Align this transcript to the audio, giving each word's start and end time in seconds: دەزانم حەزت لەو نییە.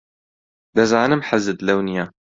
دەزانم 0.75 1.21
حەزت 1.29 1.57
لەو 1.67 1.79
نییە. 1.87 2.05